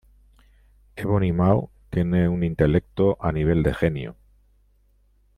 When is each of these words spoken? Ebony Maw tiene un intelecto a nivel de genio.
Ebony 0.95 1.31
Maw 1.31 1.69
tiene 1.91 2.27
un 2.27 2.43
intelecto 2.43 3.19
a 3.21 3.31
nivel 3.31 3.61
de 3.61 3.71
genio. 3.75 4.15